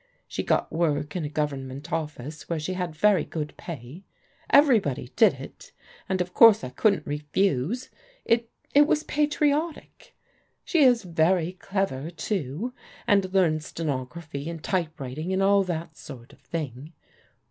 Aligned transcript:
She 0.27 0.41
got 0.41 0.71
work 0.71 1.15
in 1.15 1.25
a 1.25 1.29
Government 1.29 1.93
office 1.93 2.49
where 2.49 2.59
she 2.59 2.73
had 2.73 2.95
very 2.95 3.23
good 3.23 3.55
pay. 3.55 4.01
Everybody 4.49 5.13
did 5.15 5.35
it, 5.35 5.73
and 6.09 6.21
of 6.21 6.33
course 6.33 6.63
I 6.63 6.69
couldn't 6.69 7.05
refuse. 7.05 7.91
It— 8.25 8.49
it 8.73 8.87
was 8.87 9.03
patriotic. 9.03 10.15
She 10.65 10.79
is 10.81 11.03
very 11.03 11.51
clever, 11.51 12.09
too, 12.09 12.73
and 13.05 13.31
learned 13.31 13.63
stenography 13.63 14.49
and 14.49 14.63
typewriting 14.63 15.33
and 15.33 15.43
all 15.43 15.63
that 15.65 15.95
sort 15.95 16.33
of 16.33 16.39
thing. 16.41 16.93